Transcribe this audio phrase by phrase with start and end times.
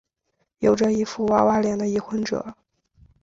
[0.57, 2.57] 有着一副娃娃脸的已婚者。